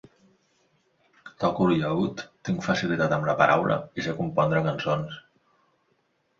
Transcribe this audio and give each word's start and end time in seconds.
Toco 1.43 1.67
el 1.73 1.77
llaüt, 1.83 2.25
tinc 2.49 2.65
facilitat 2.69 3.15
amb 3.19 3.29
la 3.31 3.37
paraula 3.45 3.79
i 4.03 4.09
sé 4.09 4.19
compondre 4.25 4.67
cançons. 4.73 5.23